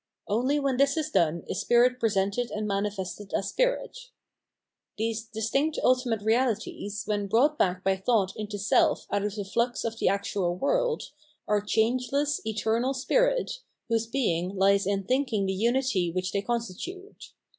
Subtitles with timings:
[0.27, 4.09] Only when this is done is spirit presented and manifested as spirit, f
[4.97, 9.83] These ^stinct ultimate Reahties, when brought back by thought into self out of the flux
[9.83, 11.11] of the actual world,
[11.47, 17.33] are changeless, eternal spirits, whose being hes in think ing the unity which they constitute.